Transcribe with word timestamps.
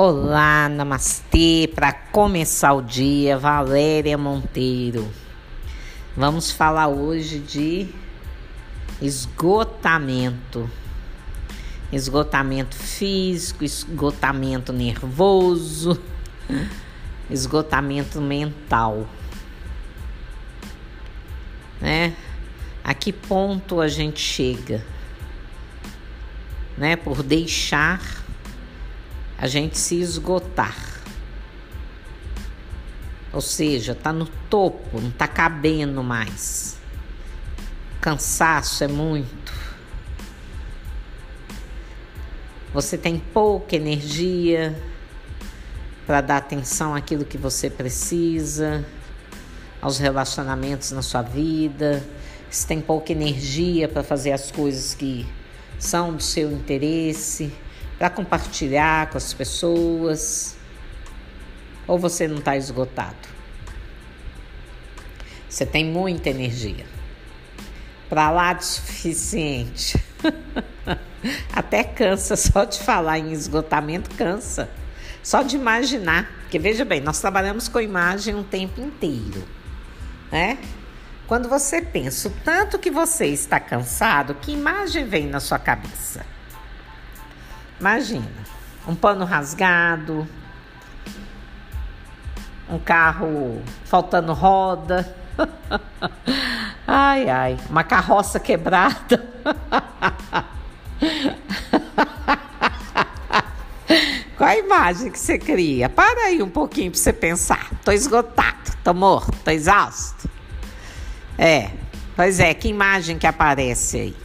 Olá, 0.00 0.68
namastê. 0.68 1.68
Para 1.74 1.92
começar 1.92 2.72
o 2.72 2.80
dia, 2.80 3.36
Valéria 3.36 4.16
Monteiro. 4.16 5.12
Vamos 6.16 6.52
falar 6.52 6.86
hoje 6.86 7.40
de 7.40 7.88
esgotamento. 9.02 10.70
Esgotamento 11.92 12.76
físico, 12.76 13.64
esgotamento 13.64 14.72
nervoso, 14.72 16.00
esgotamento 17.28 18.20
mental. 18.20 19.04
Né? 21.80 22.14
A 22.84 22.94
que 22.94 23.12
ponto 23.12 23.80
a 23.80 23.88
gente 23.88 24.20
chega? 24.20 24.86
Né? 26.76 26.94
Por 26.94 27.20
deixar 27.24 28.17
a 29.38 29.46
gente 29.46 29.78
se 29.78 30.00
esgotar. 30.00 30.76
Ou 33.32 33.40
seja, 33.40 33.94
tá 33.94 34.12
no 34.12 34.26
topo, 34.50 35.00
não 35.00 35.12
tá 35.12 35.28
cabendo 35.28 36.02
mais. 36.02 36.76
Cansaço 38.00 38.82
é 38.82 38.88
muito. 38.88 39.52
Você 42.74 42.98
tem 42.98 43.18
pouca 43.18 43.76
energia 43.76 44.76
para 46.04 46.20
dar 46.20 46.38
atenção 46.38 46.94
àquilo 46.94 47.24
que 47.24 47.38
você 47.38 47.70
precisa, 47.70 48.84
aos 49.80 49.98
relacionamentos 49.98 50.90
na 50.90 51.02
sua 51.02 51.22
vida. 51.22 52.04
Você 52.50 52.66
tem 52.66 52.80
pouca 52.80 53.12
energia 53.12 53.88
para 53.88 54.02
fazer 54.02 54.32
as 54.32 54.50
coisas 54.50 54.94
que 54.94 55.26
são 55.78 56.14
do 56.14 56.22
seu 56.22 56.50
interesse 56.50 57.52
para 57.98 58.08
compartilhar 58.08 59.10
com 59.10 59.18
as 59.18 59.34
pessoas? 59.34 60.56
Ou 61.86 61.98
você 61.98 62.28
não 62.28 62.38
está 62.38 62.56
esgotado? 62.56 63.16
Você 65.48 65.66
tem 65.66 65.84
muita 65.84 66.30
energia. 66.30 66.86
Para 68.08 68.30
lá 68.30 68.52
de 68.52 68.64
suficiente. 68.64 70.02
Até 71.52 71.82
cansa 71.82 72.36
só 72.36 72.64
de 72.64 72.78
falar 72.78 73.18
em 73.18 73.32
esgotamento, 73.32 74.14
cansa. 74.14 74.70
Só 75.22 75.42
de 75.42 75.56
imaginar. 75.56 76.30
Porque 76.42 76.58
veja 76.58 76.84
bem, 76.84 77.00
nós 77.00 77.20
trabalhamos 77.20 77.68
com 77.68 77.80
imagem 77.80 78.34
um 78.34 78.44
tempo 78.44 78.80
inteiro, 78.80 79.44
né? 80.30 80.58
Quando 81.26 81.46
você 81.46 81.82
pensa 81.82 82.28
o 82.28 82.32
tanto 82.42 82.78
que 82.78 82.90
você 82.90 83.26
está 83.26 83.60
cansado, 83.60 84.34
que 84.36 84.52
imagem 84.52 85.04
vem 85.06 85.26
na 85.26 85.40
sua 85.40 85.58
cabeça? 85.58 86.24
Imagina, 87.80 88.26
um 88.86 88.94
pano 88.94 89.24
rasgado, 89.24 90.26
um 92.68 92.78
carro 92.78 93.62
faltando 93.84 94.32
roda. 94.32 95.16
Ai, 96.90 97.28
ai, 97.28 97.58
uma 97.68 97.84
carroça 97.84 98.40
quebrada. 98.40 99.22
Qual 104.38 104.48
a 104.48 104.56
imagem 104.56 105.10
que 105.10 105.18
você 105.18 105.38
cria? 105.38 105.90
Para 105.90 106.28
aí 106.28 106.42
um 106.42 106.48
pouquinho 106.48 106.90
para 106.90 106.98
você 106.98 107.12
pensar. 107.12 107.68
Tô 107.84 107.92
esgotado, 107.92 108.74
tô 108.82 108.94
morto, 108.94 109.36
tô 109.44 109.50
exausto. 109.50 110.30
É, 111.36 111.70
pois 112.16 112.40
é, 112.40 112.54
que 112.54 112.68
imagem 112.68 113.18
que 113.18 113.26
aparece 113.26 113.98
aí? 113.98 114.16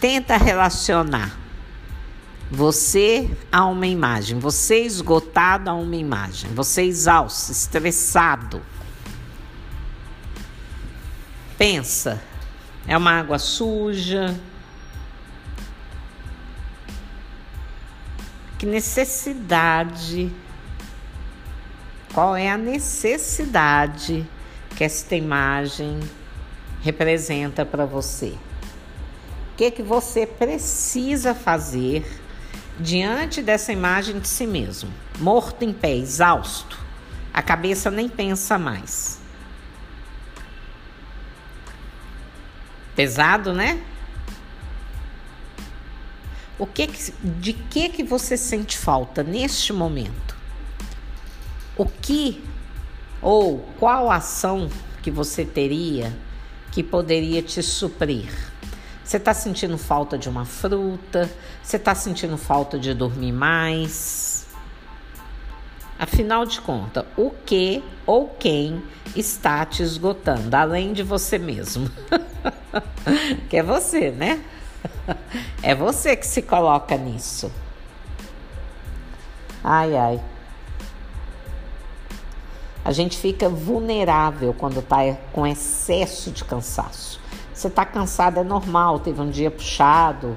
Tenta 0.00 0.38
relacionar 0.38 1.45
você 2.50 3.28
a 3.50 3.64
uma 3.66 3.86
imagem, 3.86 4.38
você 4.38 4.82
esgotado 4.82 5.68
a 5.68 5.74
uma 5.74 5.96
imagem, 5.96 6.50
você 6.54 6.82
exausto, 6.82 7.50
estressado. 7.50 8.62
Pensa, 11.58 12.22
é 12.86 12.96
uma 12.96 13.12
água 13.12 13.38
suja. 13.38 14.38
Que 18.58 18.64
necessidade? 18.64 20.32
Qual 22.14 22.36
é 22.36 22.50
a 22.50 22.56
necessidade 22.56 24.26
que 24.76 24.84
esta 24.84 25.14
imagem 25.16 25.98
representa 26.80 27.66
para 27.66 27.84
você? 27.84 28.28
O 29.52 29.56
que, 29.56 29.70
que 29.70 29.82
você 29.82 30.26
precisa 30.26 31.34
fazer? 31.34 32.25
Diante 32.78 33.42
dessa 33.42 33.72
imagem 33.72 34.18
de 34.18 34.28
si 34.28 34.46
mesmo, 34.46 34.90
morto 35.18 35.64
em 35.64 35.72
pé, 35.72 35.94
exausto, 35.96 36.78
a 37.32 37.42
cabeça 37.42 37.90
nem 37.90 38.08
pensa 38.08 38.58
mais. 38.58 39.20
Pesado, 42.94 43.52
né? 43.52 43.82
O 46.58 46.66
que, 46.66 46.86
de 47.22 47.52
que 47.52 47.90
que 47.90 48.02
você 48.02 48.36
sente 48.36 48.78
falta 48.78 49.22
neste 49.22 49.72
momento? 49.72 50.34
O 51.76 51.84
que 51.84 52.42
ou 53.20 53.58
qual 53.78 54.10
ação 54.10 54.70
que 55.02 55.10
você 55.10 55.44
teria 55.44 56.16
que 56.72 56.82
poderia 56.82 57.42
te 57.42 57.62
suprir? 57.62 58.32
Você 59.06 59.18
está 59.18 59.32
sentindo 59.32 59.78
falta 59.78 60.18
de 60.18 60.28
uma 60.28 60.44
fruta? 60.44 61.30
Você 61.62 61.76
está 61.76 61.94
sentindo 61.94 62.36
falta 62.36 62.76
de 62.76 62.92
dormir 62.92 63.30
mais? 63.30 64.48
Afinal 65.96 66.44
de 66.44 66.60
contas, 66.60 67.04
o 67.16 67.30
que 67.30 67.84
ou 68.04 68.28
quem 68.30 68.82
está 69.14 69.64
te 69.64 69.80
esgotando, 69.80 70.52
além 70.56 70.92
de 70.92 71.04
você 71.04 71.38
mesmo? 71.38 71.88
que 73.48 73.56
é 73.56 73.62
você, 73.62 74.10
né? 74.10 74.44
É 75.62 75.72
você 75.72 76.16
que 76.16 76.26
se 76.26 76.42
coloca 76.42 76.96
nisso. 76.96 77.52
Ai, 79.62 79.96
ai. 79.96 80.20
A 82.84 82.90
gente 82.90 83.16
fica 83.18 83.48
vulnerável 83.48 84.52
quando 84.52 84.80
está 84.80 85.16
com 85.32 85.46
excesso 85.46 86.32
de 86.32 86.44
cansaço. 86.44 87.24
Você 87.56 87.68
está 87.68 87.86
cansado, 87.86 88.38
é 88.38 88.44
normal, 88.44 89.00
teve 89.00 89.18
um 89.18 89.30
dia 89.30 89.50
puxado, 89.50 90.36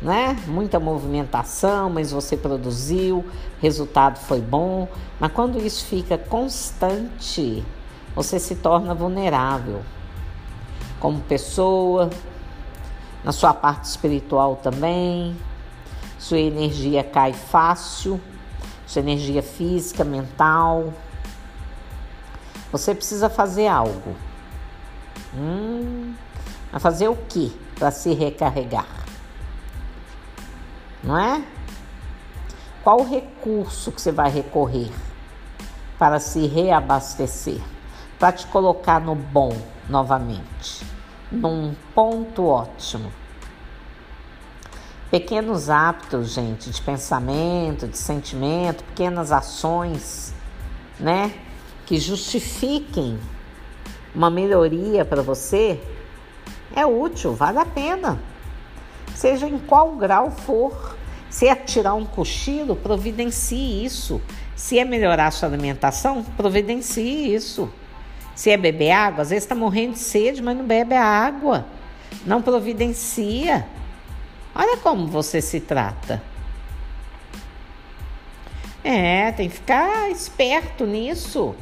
né? 0.00 0.38
Muita 0.46 0.78
movimentação, 0.78 1.90
mas 1.90 2.12
você 2.12 2.36
produziu, 2.36 3.26
resultado 3.60 4.20
foi 4.20 4.40
bom. 4.40 4.86
Mas 5.18 5.32
quando 5.32 5.58
isso 5.58 5.84
fica 5.86 6.16
constante, 6.16 7.64
você 8.14 8.38
se 8.38 8.54
torna 8.54 8.94
vulnerável 8.94 9.82
como 11.00 11.20
pessoa, 11.22 12.08
na 13.24 13.32
sua 13.32 13.52
parte 13.52 13.86
espiritual 13.86 14.54
também. 14.54 15.36
Sua 16.20 16.38
energia 16.38 17.02
cai 17.02 17.32
fácil, 17.32 18.20
sua 18.86 19.00
energia 19.00 19.42
física, 19.42 20.04
mental. 20.04 20.94
Você 22.70 22.94
precisa 22.94 23.28
fazer 23.28 23.66
algo. 23.66 24.14
Hum, 25.34 26.14
a 26.72 26.78
fazer 26.78 27.08
o 27.08 27.16
que 27.16 27.52
para 27.78 27.90
se 27.90 28.12
recarregar? 28.12 28.86
Não 31.02 31.18
é? 31.18 31.42
Qual 32.82 33.00
o 33.00 33.08
recurso 33.08 33.92
que 33.92 34.00
você 34.00 34.12
vai 34.12 34.30
recorrer 34.30 34.90
para 35.98 36.18
se 36.18 36.46
reabastecer? 36.46 37.60
Para 38.18 38.32
te 38.32 38.46
colocar 38.46 39.00
no 39.00 39.14
bom 39.14 39.56
novamente, 39.88 40.84
num 41.30 41.74
ponto 41.94 42.46
ótimo. 42.46 43.10
Pequenos 45.10 45.68
hábitos, 45.68 46.30
gente, 46.30 46.70
de 46.70 46.80
pensamento, 46.80 47.88
de 47.88 47.98
sentimento, 47.98 48.84
pequenas 48.84 49.32
ações, 49.32 50.32
né? 50.98 51.34
Que 51.86 51.98
justifiquem 51.98 53.18
uma 54.14 54.30
melhoria 54.30 55.04
para 55.04 55.22
você 55.22 55.80
é 56.74 56.86
útil, 56.86 57.34
vale 57.34 57.58
a 57.58 57.64
pena. 57.64 58.20
Seja 59.14 59.46
em 59.46 59.58
qual 59.58 59.92
grau 59.96 60.30
for. 60.30 60.96
Se 61.28 61.46
é 61.46 61.54
tirar 61.54 61.94
um 61.94 62.04
cochilo, 62.04 62.74
providencie 62.74 63.84
isso. 63.84 64.20
Se 64.56 64.78
é 64.78 64.84
melhorar 64.84 65.28
a 65.28 65.30
sua 65.30 65.48
alimentação, 65.48 66.24
providencie 66.36 67.34
isso. 67.34 67.72
Se 68.34 68.50
é 68.50 68.56
beber 68.56 68.90
água, 68.92 69.22
às 69.22 69.30
vezes 69.30 69.44
está 69.44 69.54
morrendo 69.54 69.92
de 69.92 69.98
sede, 69.98 70.42
mas 70.42 70.56
não 70.56 70.64
bebe 70.64 70.94
a 70.94 71.04
água. 71.04 71.66
Não 72.24 72.42
providencia. 72.42 73.66
Olha 74.54 74.76
como 74.78 75.06
você 75.06 75.40
se 75.40 75.60
trata. 75.60 76.22
É, 78.82 79.30
tem 79.32 79.48
que 79.48 79.56
ficar 79.56 80.10
esperto 80.10 80.86
nisso. 80.86 81.54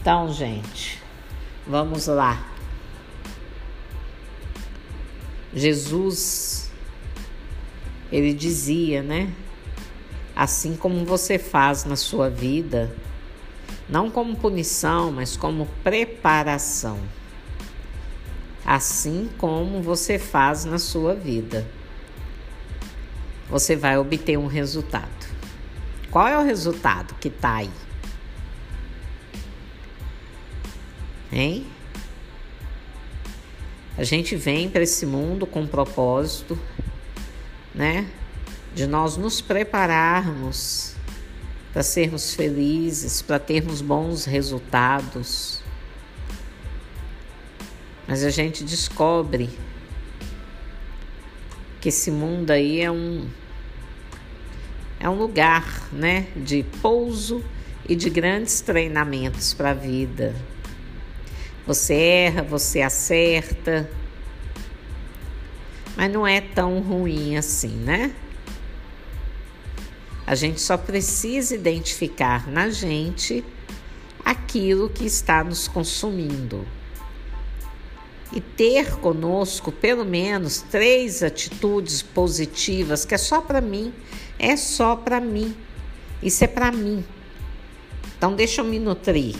Então, 0.00 0.32
gente, 0.32 1.02
Vamos 1.68 2.06
lá. 2.06 2.42
ele 8.10 8.32
dizia, 8.32 9.02
né? 9.02 9.30
Assim 10.34 10.74
como 10.74 11.04
você 11.04 11.38
faz 11.38 11.84
na 11.84 11.94
sua 11.94 12.30
vida, 12.30 12.96
não 13.86 14.10
como 14.10 14.34
punição, 14.34 15.12
mas 15.12 15.36
como 15.36 15.66
preparação. 15.84 16.98
Assim 18.64 19.28
como 19.36 19.82
você 19.82 20.18
faz 20.18 20.64
na 20.64 20.78
sua 20.78 21.14
vida, 21.14 21.66
você 23.50 23.76
vai 23.76 23.98
obter 23.98 24.38
um 24.38 24.46
resultado. 24.46 25.28
Qual 26.10 26.26
é 26.26 26.38
o 26.38 26.42
resultado 26.42 27.14
que 27.20 27.28
está 27.28 27.56
aí? 27.56 27.87
Hein? 31.32 31.66
A 33.96 34.04
gente 34.04 34.36
vem 34.36 34.70
para 34.70 34.82
esse 34.82 35.04
mundo 35.04 35.46
com 35.46 35.66
propósito, 35.66 36.58
né? 37.74 38.06
De 38.74 38.86
nós 38.86 39.16
nos 39.16 39.40
prepararmos 39.40 40.94
para 41.72 41.82
sermos 41.82 42.34
felizes, 42.34 43.20
para 43.20 43.38
termos 43.38 43.80
bons 43.80 44.24
resultados. 44.24 45.60
Mas 48.06 48.24
a 48.24 48.30
gente 48.30 48.64
descobre 48.64 49.50
que 51.80 51.88
esse 51.88 52.10
mundo 52.10 52.50
aí 52.50 52.80
é 52.80 52.90
um 52.90 53.28
é 55.00 55.08
um 55.08 55.14
lugar, 55.14 55.88
né, 55.92 56.26
de 56.34 56.64
pouso 56.82 57.44
e 57.88 57.94
de 57.94 58.10
grandes 58.10 58.60
treinamentos 58.60 59.54
para 59.54 59.70
a 59.70 59.74
vida. 59.74 60.34
Você 61.68 61.92
erra, 61.92 62.42
você 62.42 62.80
acerta, 62.80 63.90
mas 65.94 66.10
não 66.10 66.26
é 66.26 66.40
tão 66.40 66.80
ruim 66.80 67.36
assim, 67.36 67.68
né? 67.68 68.14
A 70.26 70.34
gente 70.34 70.62
só 70.62 70.78
precisa 70.78 71.54
identificar 71.54 72.50
na 72.50 72.70
gente 72.70 73.44
aquilo 74.24 74.88
que 74.88 75.04
está 75.04 75.44
nos 75.44 75.68
consumindo 75.68 76.66
e 78.32 78.40
ter 78.40 78.96
conosco 78.96 79.70
pelo 79.70 80.06
menos 80.06 80.62
três 80.62 81.22
atitudes 81.22 82.00
positivas 82.00 83.04
que 83.04 83.14
é 83.14 83.18
só 83.18 83.42
para 83.42 83.60
mim, 83.60 83.92
é 84.38 84.56
só 84.56 84.96
para 84.96 85.20
mim. 85.20 85.54
Isso 86.22 86.42
é 86.44 86.46
para 86.46 86.72
mim. 86.72 87.04
Então 88.16 88.34
deixa 88.34 88.62
eu 88.62 88.64
me 88.64 88.78
nutrir. 88.78 89.36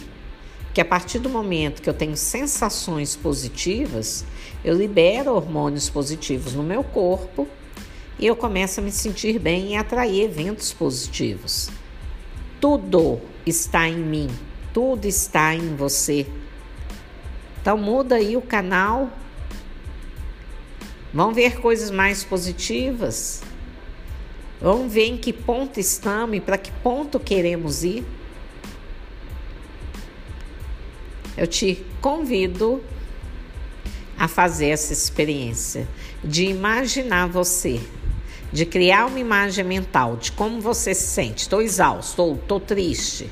Que 0.78 0.82
a 0.82 0.84
partir 0.84 1.18
do 1.18 1.28
momento 1.28 1.82
que 1.82 1.90
eu 1.90 1.92
tenho 1.92 2.16
sensações 2.16 3.16
positivas, 3.16 4.24
eu 4.64 4.76
libero 4.76 5.34
hormônios 5.34 5.90
positivos 5.90 6.54
no 6.54 6.62
meu 6.62 6.84
corpo 6.84 7.48
e 8.16 8.24
eu 8.24 8.36
começo 8.36 8.78
a 8.78 8.82
me 8.84 8.92
sentir 8.92 9.40
bem 9.40 9.72
e 9.72 9.76
atrair 9.76 10.22
eventos 10.22 10.72
positivos. 10.72 11.68
Tudo 12.60 13.20
está 13.44 13.88
em 13.88 13.96
mim, 13.96 14.28
tudo 14.72 15.06
está 15.06 15.52
em 15.52 15.74
você. 15.74 16.28
Então 17.60 17.76
muda 17.76 18.14
aí 18.14 18.36
o 18.36 18.40
canal. 18.40 19.10
Vamos 21.12 21.34
ver 21.34 21.60
coisas 21.60 21.90
mais 21.90 22.22
positivas. 22.22 23.42
Vamos 24.60 24.92
ver 24.92 25.08
em 25.08 25.16
que 25.16 25.32
ponto 25.32 25.80
estamos 25.80 26.36
e 26.36 26.40
para 26.40 26.56
que 26.56 26.70
ponto 26.70 27.18
queremos 27.18 27.82
ir. 27.82 28.06
Eu 31.38 31.46
te 31.46 31.86
convido 32.00 32.82
a 34.18 34.28
fazer 34.28 34.70
essa 34.70 34.92
experiência 34.92 35.88
de 36.22 36.46
imaginar 36.46 37.28
você 37.28 37.80
de 38.52 38.64
criar 38.64 39.06
uma 39.06 39.20
imagem 39.20 39.64
mental 39.64 40.16
de 40.16 40.32
como 40.32 40.60
você 40.60 40.94
se 40.94 41.06
sente. 41.06 41.42
Estou 41.42 41.60
exausto, 41.60 42.38
estou 42.40 42.58
triste. 42.58 43.30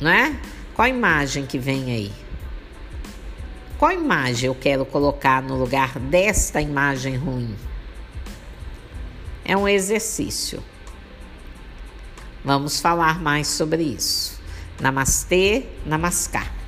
Não 0.00 0.10
é? 0.10 0.38
Qual 0.74 0.86
a 0.86 0.88
imagem 0.88 1.46
que 1.46 1.58
vem 1.58 1.92
aí? 1.92 2.12
Qual 3.78 3.92
imagem 3.92 4.46
eu 4.46 4.54
quero 4.54 4.84
colocar 4.84 5.42
no 5.42 5.56
lugar 5.56 5.98
desta 5.98 6.60
imagem 6.60 7.16
ruim? 7.16 7.56
É 9.44 9.56
um 9.56 9.66
exercício. 9.66 10.62
Vamos 12.44 12.80
falar 12.80 13.20
mais 13.20 13.48
sobre 13.48 13.82
isso. 13.82 14.41
Namastê, 14.80 15.64
namaskar. 15.86 16.61